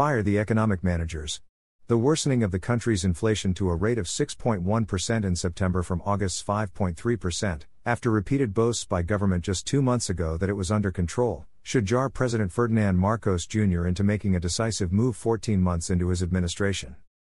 [0.00, 1.42] Fire the economic managers.
[1.88, 6.42] The worsening of the country's inflation to a rate of 6.1% in September from August's
[6.42, 11.44] 5.3%, after repeated boasts by government just two months ago that it was under control,
[11.62, 13.84] should jar President Ferdinand Marcos Jr.
[13.86, 16.96] into making a decisive move 14 months into his administration.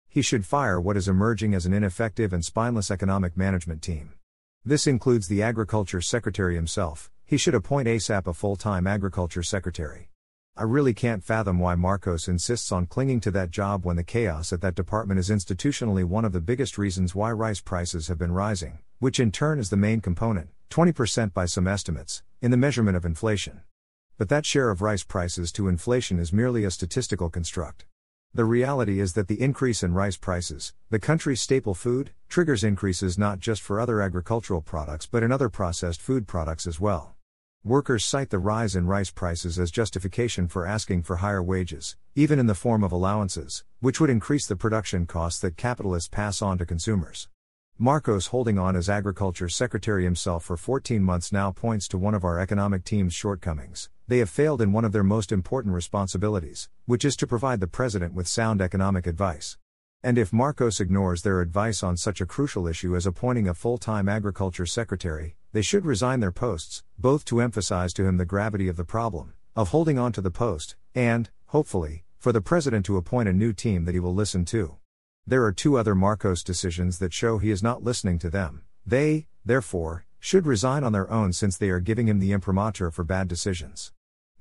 [0.06, 4.12] He should fire what is emerging as an ineffective and spineless economic management team.
[4.66, 10.09] This includes the Agriculture Secretary himself, he should appoint ASAP a full time Agriculture Secretary.
[10.60, 14.52] I really can't fathom why Marcos insists on clinging to that job when the chaos
[14.52, 18.32] at that department is institutionally one of the biggest reasons why rice prices have been
[18.32, 22.94] rising, which in turn is the main component, 20% by some estimates, in the measurement
[22.94, 23.62] of inflation.
[24.18, 27.86] But that share of rice prices to inflation is merely a statistical construct.
[28.34, 33.16] The reality is that the increase in rice prices, the country's staple food, triggers increases
[33.16, 37.16] not just for other agricultural products but in other processed food products as well.
[37.64, 42.38] Workers cite the rise in rice prices as justification for asking for higher wages, even
[42.38, 46.56] in the form of allowances, which would increase the production costs that capitalists pass on
[46.56, 47.28] to consumers.
[47.76, 52.24] Marcos holding on as Agriculture Secretary himself for 14 months now points to one of
[52.24, 53.90] our economic team's shortcomings.
[54.08, 57.66] They have failed in one of their most important responsibilities, which is to provide the
[57.66, 59.58] President with sound economic advice.
[60.02, 63.76] And if Marcos ignores their advice on such a crucial issue as appointing a full
[63.76, 68.68] time agriculture secretary, they should resign their posts, both to emphasize to him the gravity
[68.68, 72.96] of the problem, of holding on to the post, and, hopefully, for the president to
[72.96, 74.76] appoint a new team that he will listen to.
[75.26, 78.62] There are two other Marcos decisions that show he is not listening to them.
[78.86, 83.04] They, therefore, should resign on their own since they are giving him the imprimatur for
[83.04, 83.92] bad decisions.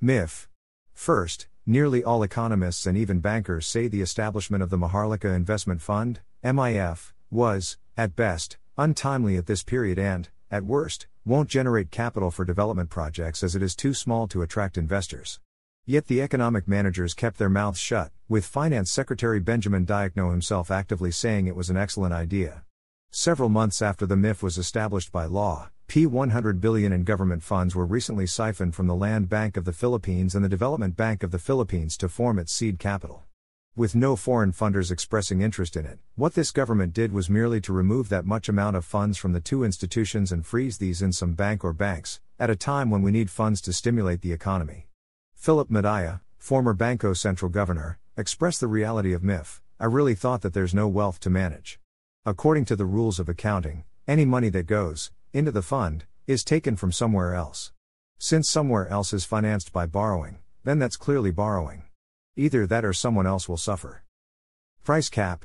[0.02, 0.48] MIF.
[0.92, 6.20] First, Nearly all economists and even bankers say the establishment of the Maharlika Investment Fund,
[6.42, 12.44] MIF, was, at best, untimely at this period and, at worst, won't generate capital for
[12.44, 15.38] development projects as it is too small to attract investors.
[15.86, 21.10] Yet the economic managers kept their mouths shut, with Finance Secretary Benjamin Diokno himself actively
[21.10, 22.64] saying it was an excellent idea.
[23.10, 27.74] Several months after the MIF was established by law, P 100 billion in government funds
[27.74, 31.32] were recently siphoned from the Land Bank of the Philippines and the Development Bank of
[31.32, 33.24] the Philippines to form its seed capital.
[33.76, 37.72] With no foreign funders expressing interest in it, what this government did was merely to
[37.72, 41.34] remove that much amount of funds from the two institutions and freeze these in some
[41.34, 44.88] bank or banks, at a time when we need funds to stimulate the economy.
[45.36, 49.60] Felipe Medalla, former Bangko Sentral governor, expressed the reality of MIF.
[49.78, 51.78] I really thought that there's no wealth to manage.
[52.26, 56.74] According to the rules of accounting, any money that goes, into the fund, is taken
[56.74, 57.72] from somewhere else.
[58.18, 61.84] Since somewhere else is financed by borrowing, then that's clearly borrowing.
[62.36, 64.04] Either that or someone else will suffer.
[64.84, 65.44] Price cap.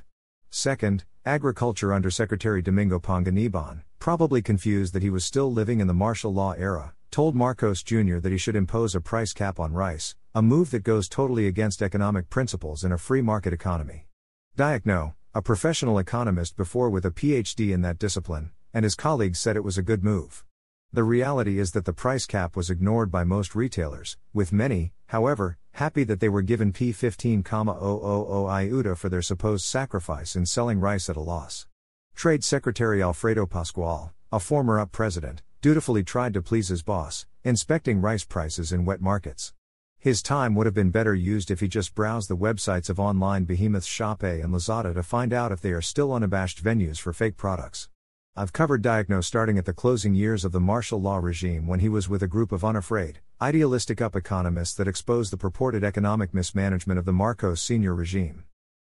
[0.49, 6.31] Second, Agriculture Undersecretary Domingo Panganiban, probably confused that he was still living in the martial
[6.31, 8.19] law era, told Marcos Jr.
[8.19, 11.81] that he should impose a price cap on rice, a move that goes totally against
[11.81, 14.07] economic principles in a free market economy.
[14.55, 19.55] Diokno, a professional economist before with a PhD in that discipline, and his colleagues said
[19.55, 20.45] it was a good move.
[20.93, 25.57] The reality is that the price cap was ignored by most retailers, with many, however,
[25.73, 31.17] happy that they were given P15,000 ayuda for their supposed sacrifice in selling rice at
[31.17, 31.67] a loss.
[32.15, 37.99] Trade Secretary Alfredo Pascual, a former UP president, dutifully tried to please his boss, inspecting
[37.99, 39.53] rice prices in wet markets.
[39.97, 43.43] His time would have been better used if he just browsed the websites of online
[43.43, 47.37] behemoths Shopee and Lazada to find out if they are still unabashed venues for fake
[47.37, 47.89] products.
[48.37, 51.87] I've covered Diokno starting at the closing years of the martial law regime when he
[51.87, 56.99] was with a group of unafraid, idealistic UP economists that exposed the purported economic mismanagement
[56.99, 58.43] of the Marcos senior regime.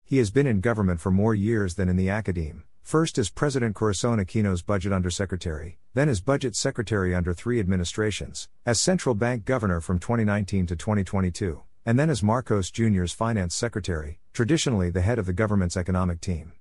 [0.05, 3.77] He has been in government for more years than in the academe, first as President
[3.77, 9.81] Corazon Aquino's budget undersecretary, then as budget secretary under three administrations, as central bank governor
[9.81, 15.27] from 2019 to 2022, and then as Marcos Jr.'s finance secretary, traditionally the head of
[15.27, 16.53] the government's economic team.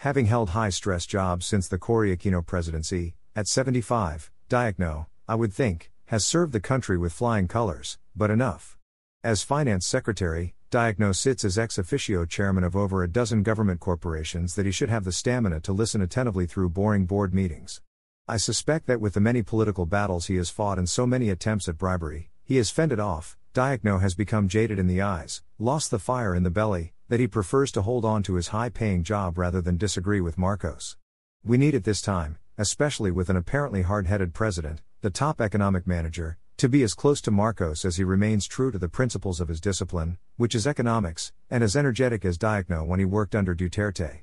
[0.00, 5.52] Having held high stress jobs since the Cory Aquino presidency, at 75, Diokno, I would
[5.52, 8.78] think, has served the country with flying colors, but enough.
[9.22, 14.54] As finance secretary, Diokno sits as ex officio chairman of over a dozen government corporations
[14.54, 17.82] that he should have the stamina to listen attentively through boring board meetings.
[18.26, 21.68] I suspect that with the many political battles he has fought and so many attempts
[21.68, 25.98] at bribery, he has fended off, Diokno has become jaded in the eyes, lost the
[25.98, 29.36] fire in the belly, that he prefers to hold on to his high paying job
[29.36, 30.96] rather than disagree with Marcos.
[31.44, 35.88] We need at this time, especially with an apparently hard headed president, the top economic
[35.88, 39.48] manager, to be as close to Marcos as he remains true to the principles of
[39.48, 44.20] his discipline, which is economics, and as energetic as Diokno when he worked under Duterte.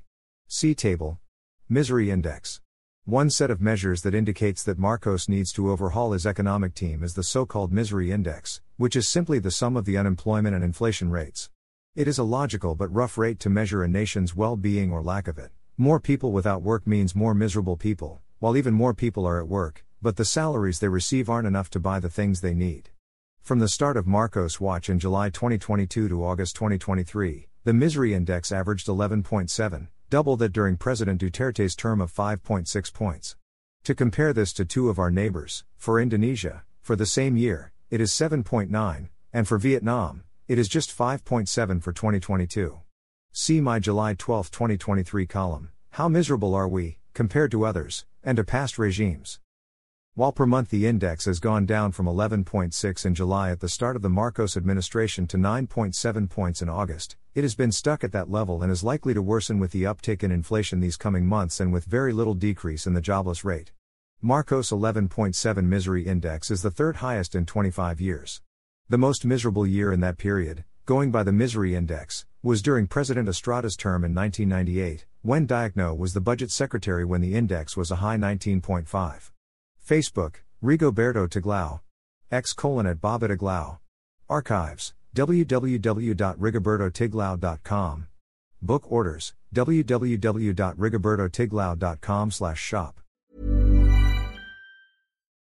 [0.48, 1.20] See table.
[1.68, 2.62] Misery Index.
[3.04, 7.16] One set of measures that indicates that Marcos needs to overhaul his economic team is
[7.16, 11.12] the so called Misery Index, which is simply the sum of the unemployment and inflation
[11.12, 11.50] rates.
[11.98, 15.28] It is a logical but rough rate to measure a nation's well being or lack
[15.28, 15.50] of it.
[15.80, 19.84] More people without work means more miserable people, while even more people are at work,
[20.00, 22.92] but the salaries they receive aren't enough to buy the things they need.
[23.42, 28.52] From the start of Marcos Watch in July 2022 to August 2023, the misery index
[28.52, 33.36] averaged 11.7, double that during President Duterte's term of 5.6 points.
[33.86, 38.00] To compare this to two of our neighbors, for Indonesia, for the same year, it
[38.00, 42.80] is 7.9, and for Vietnam, it is just 5.7 for 2022.
[43.34, 48.46] See my July 12, 2023 column How miserable are we, compared to others, and to
[48.46, 49.42] past regimes?
[50.14, 53.98] While per month the index has gone down from 11.6 in July at the start
[53.98, 58.32] of the Marcos administration to 9.7 points in August, it has been stuck at that
[58.32, 61.74] level and is likely to worsen with the uptick in inflation these coming months and
[61.74, 63.74] with very little decrease in the jobless rate.
[64.22, 68.42] Marcos 11.7 misery index is the third highest in 25 years.
[68.90, 73.28] The most miserable year in that period, going by the misery index, was during President
[73.28, 77.98] Estrada's term in 1998, when Diokno was the budget secretary when the index was a
[77.98, 79.32] high 19.5.
[79.86, 81.82] Facebook, Rigoberto Tiglao.
[82.32, 83.80] X colon at Bobi Tiglao.
[84.30, 88.08] Archives, www.rigobertotiglao.com.
[88.62, 93.02] Book orders, www.rigobertotiglao.com slash shop.